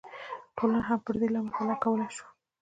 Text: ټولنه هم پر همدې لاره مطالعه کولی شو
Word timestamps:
ټولنه 0.57 0.83
هم 0.87 0.99
پر 1.05 1.15
همدې 1.15 1.27
لاره 1.33 1.45
مطالعه 1.47 1.77
کولی 1.83 2.09
شو 2.15 2.25